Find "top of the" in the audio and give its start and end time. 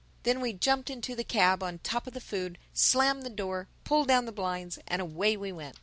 1.77-2.19